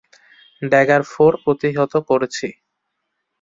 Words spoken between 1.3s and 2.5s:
প্রতিহত করছি।